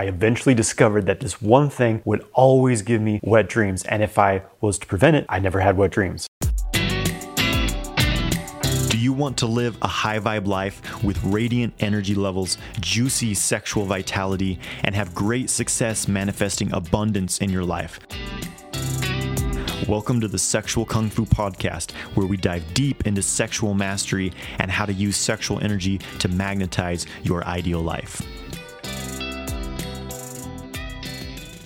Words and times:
I 0.00 0.04
eventually 0.04 0.54
discovered 0.54 1.04
that 1.04 1.20
this 1.20 1.42
one 1.42 1.68
thing 1.68 2.00
would 2.06 2.24
always 2.32 2.80
give 2.80 3.02
me 3.02 3.20
wet 3.22 3.50
dreams. 3.50 3.84
And 3.84 4.02
if 4.02 4.18
I 4.18 4.40
was 4.62 4.78
to 4.78 4.86
prevent 4.86 5.14
it, 5.14 5.26
I 5.28 5.40
never 5.40 5.60
had 5.60 5.76
wet 5.76 5.90
dreams. 5.90 6.26
Do 8.88 8.96
you 8.96 9.12
want 9.12 9.36
to 9.36 9.46
live 9.46 9.76
a 9.82 9.88
high 9.88 10.18
vibe 10.18 10.46
life 10.46 11.04
with 11.04 11.22
radiant 11.22 11.74
energy 11.80 12.14
levels, 12.14 12.56
juicy 12.80 13.34
sexual 13.34 13.84
vitality, 13.84 14.58
and 14.84 14.94
have 14.94 15.14
great 15.14 15.50
success 15.50 16.08
manifesting 16.08 16.72
abundance 16.72 17.36
in 17.36 17.50
your 17.50 17.64
life? 17.64 18.00
Welcome 19.86 20.18
to 20.22 20.28
the 20.28 20.38
Sexual 20.38 20.86
Kung 20.86 21.10
Fu 21.10 21.26
Podcast, 21.26 21.92
where 22.14 22.26
we 22.26 22.38
dive 22.38 22.64
deep 22.72 23.06
into 23.06 23.20
sexual 23.20 23.74
mastery 23.74 24.32
and 24.60 24.70
how 24.70 24.86
to 24.86 24.94
use 24.94 25.18
sexual 25.18 25.60
energy 25.60 26.00
to 26.20 26.28
magnetize 26.28 27.04
your 27.22 27.44
ideal 27.44 27.82
life. 27.82 28.22